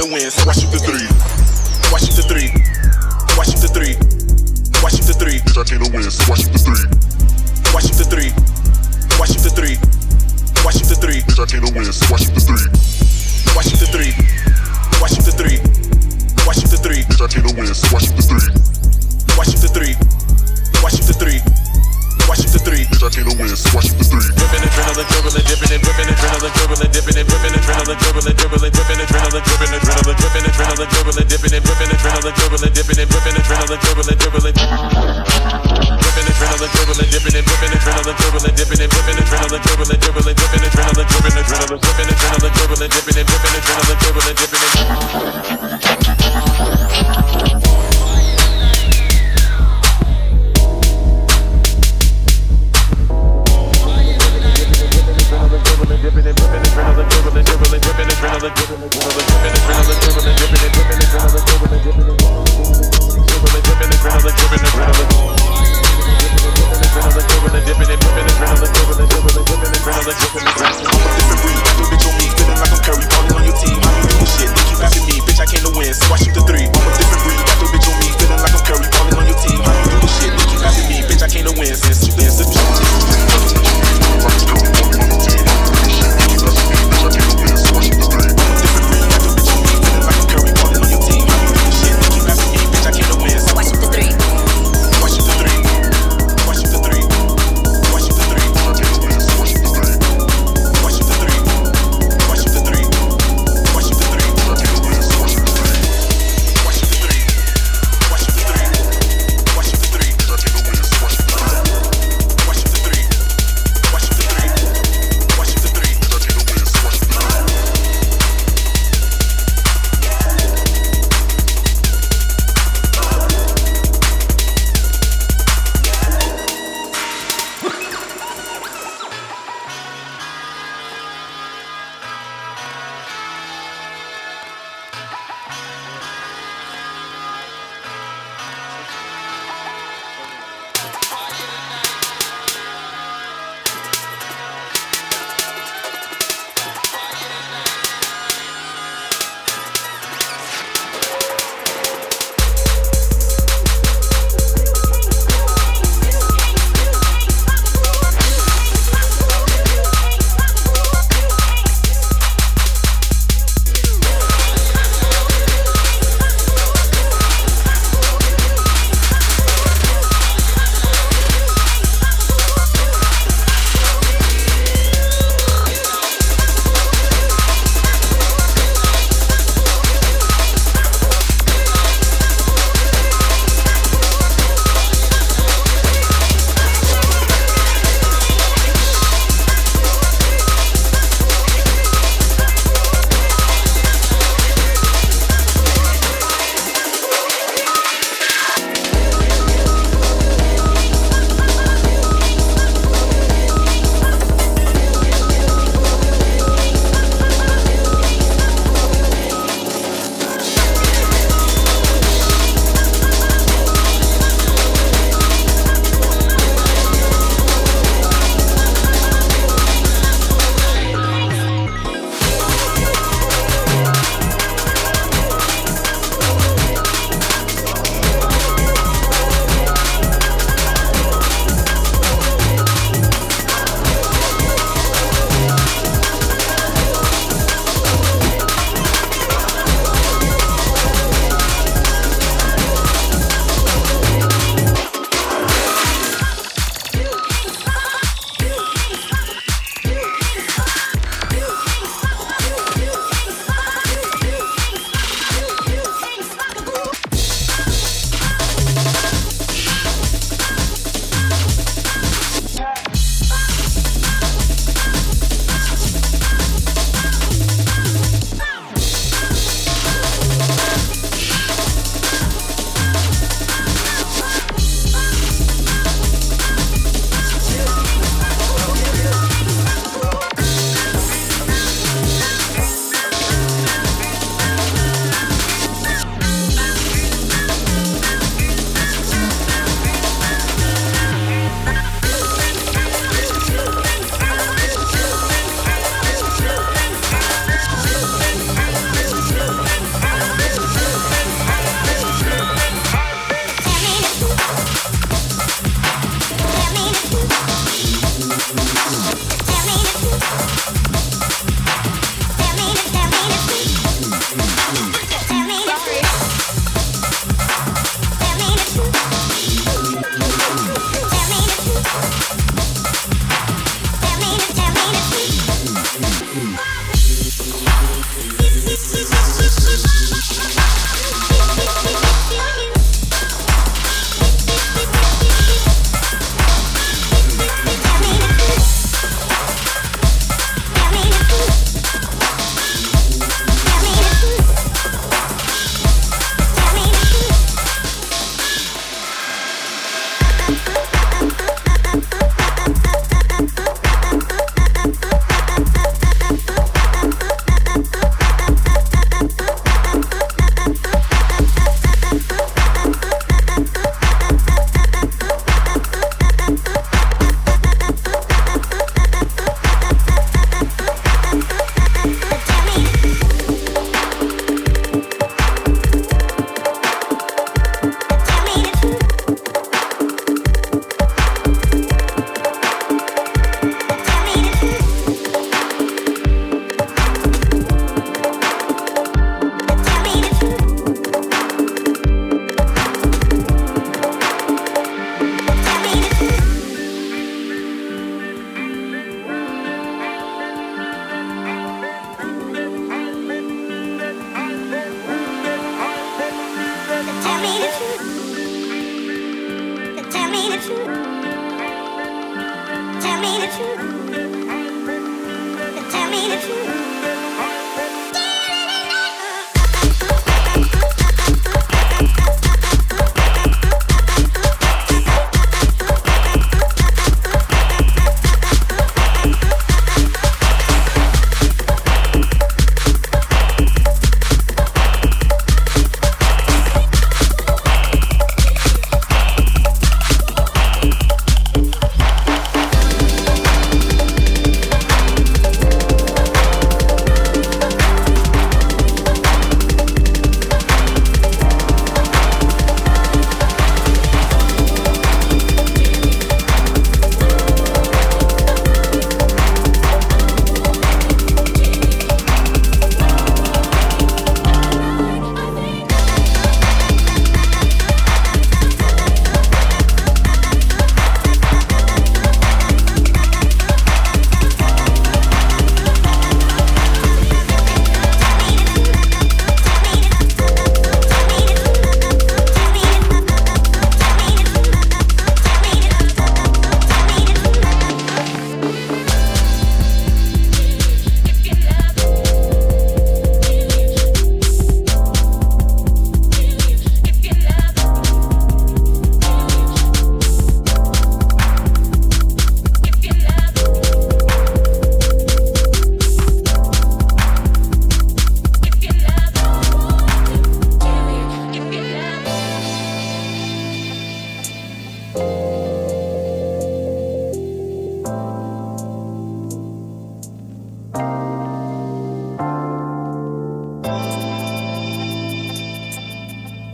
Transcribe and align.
Asking 0.00 0.12
me, 0.12 0.18
bitch, 0.18 0.26
I 0.26 0.26
came 0.26 0.26
to 0.26 0.26
win, 0.26 0.30
so 0.30 0.48
I 0.48 0.52
shoot 0.52 0.70
the 0.70 0.78
three. 0.78 1.05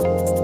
Bye. 0.02 0.41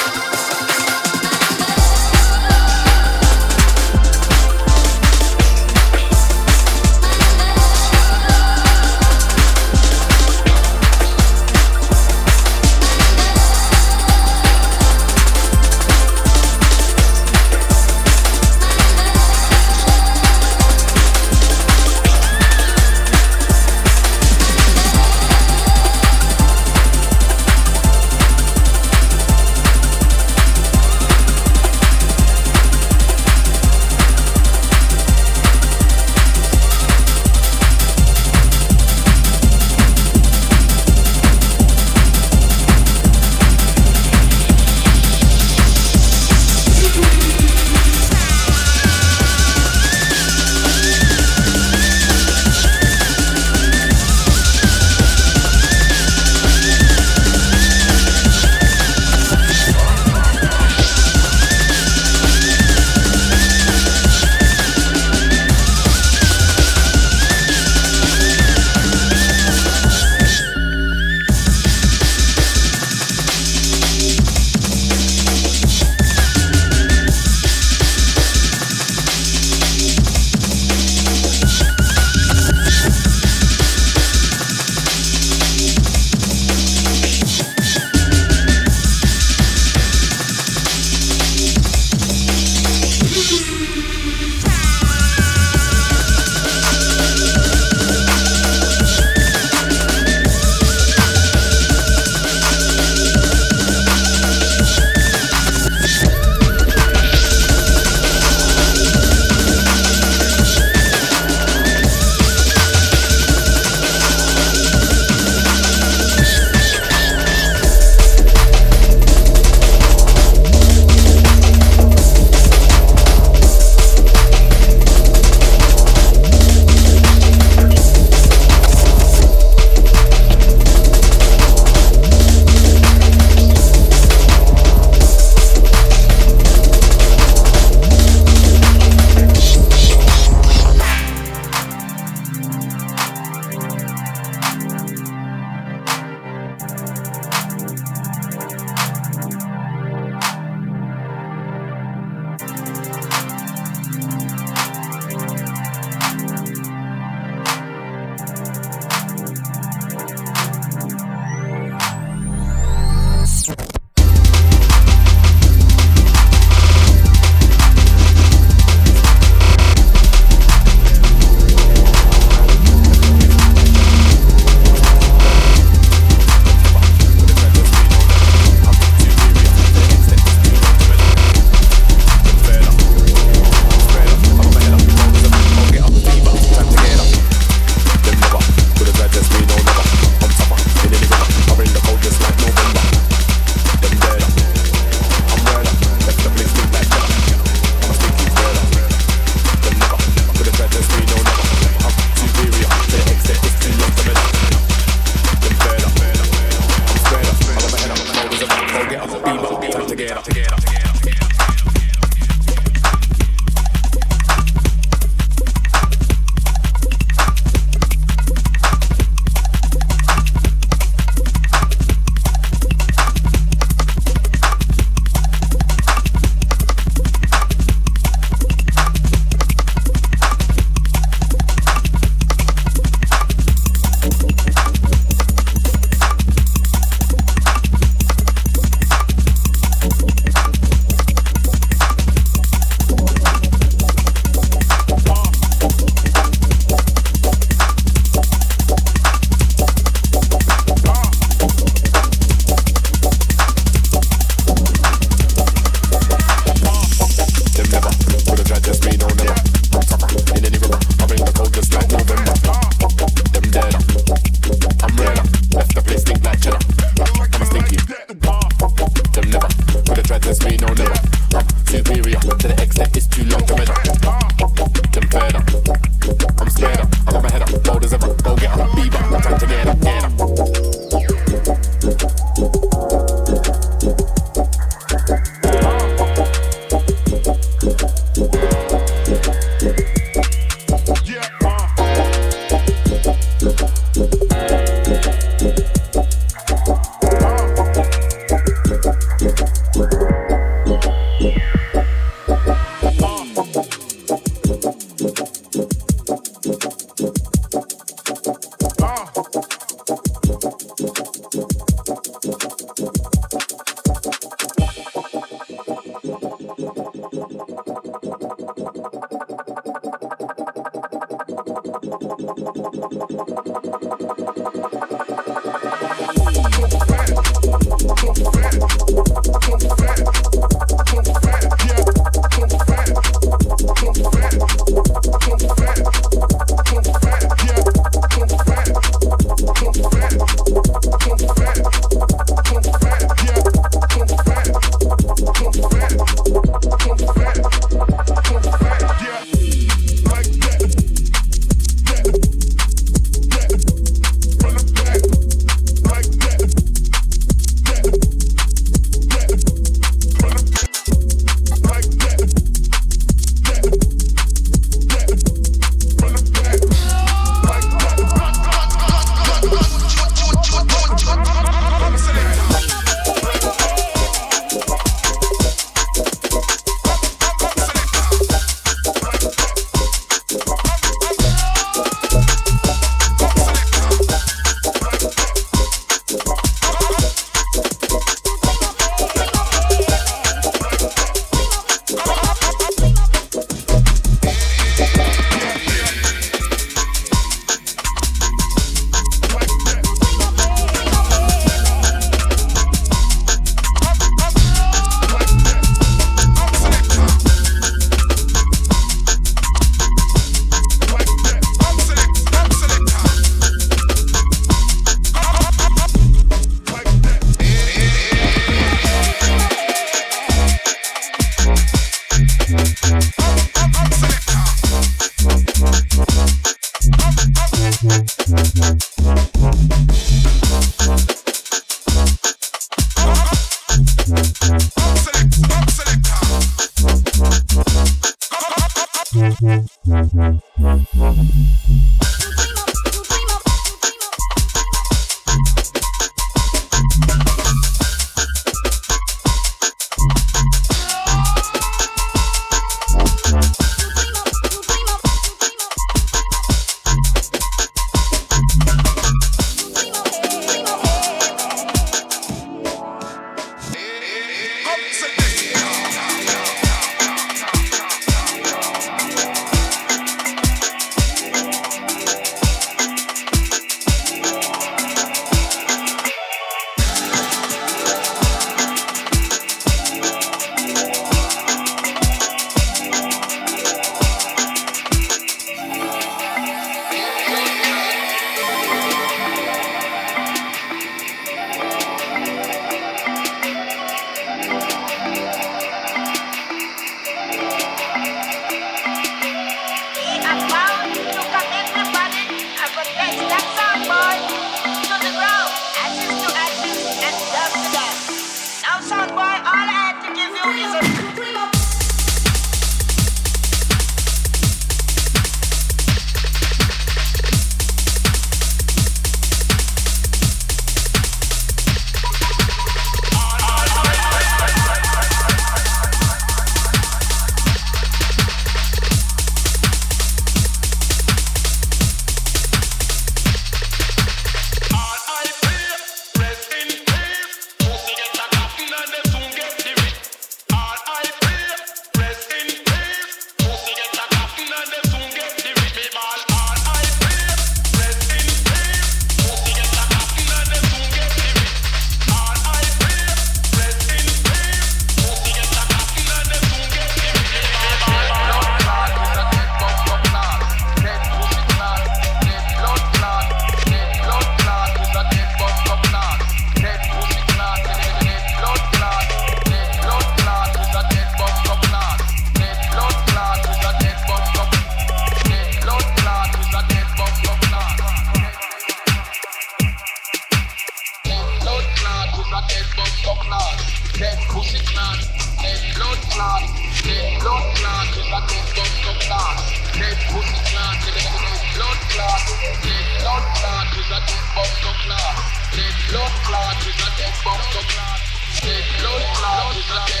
dead 582.52 582.68
blood 582.76 582.92
fuck 583.00 583.20
clot, 583.24 583.56
dead 583.96 584.18
pussy 584.28 584.60
clot, 584.68 585.00
dead 585.40 585.62
blood 585.74 586.00
clot, 586.12 586.44
dead 586.84 587.20
blood 587.20 587.46
clot, 587.56 587.88
till 587.96 588.12
I 588.12 588.20
dead 588.28 588.44
blood 588.52 588.72
fuck 588.84 589.00
clot, 589.08 589.40
dead 589.80 589.96
pussy 590.12 590.40
clot, 590.52 590.76
till 590.84 590.92
I 590.92 591.16
dead 591.24 591.40
blood 591.56 591.80
clot, 591.88 592.20
dead 592.60 592.84
blood 593.00 593.24
clot, 593.40 593.66
till 593.72 593.88
I 593.88 594.04
dead 594.04 594.24
blood 594.36 594.52
fuck 594.60 594.76
clot, 594.84 595.16
dead 595.56 595.76
blood 595.88 596.12
clot, 596.28 596.54
till 596.60 596.76
I 596.76 596.92
dead 597.00 597.14
blood 597.24 597.40
fuck 597.52 597.68
clot. 597.72 598.00
Blood 598.42 599.04
clot, 599.16 599.54
blood 599.68 599.82
clot, 599.82 600.00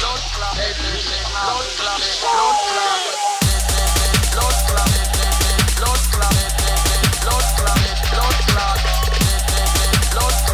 blood 0.00 0.22
clot, 0.32 0.56
blood 0.56 0.96
clot, 1.72 2.00
blood 2.32 2.60
clot. 2.72 3.02
blood 7.22 7.48
clot, 7.54 7.80
blood 8.12 8.36
clot, 8.48 8.80
blood 10.12 10.36
clot. 10.46 10.51